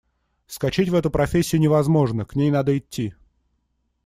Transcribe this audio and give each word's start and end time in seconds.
Вскочить 0.47 0.89
в 0.89 0.95
эту 0.95 1.11
профессию 1.11 1.61
невозможно, 1.61 2.25
к 2.25 2.33
ней 2.33 2.49
надо 2.49 2.75
идти. 2.75 3.13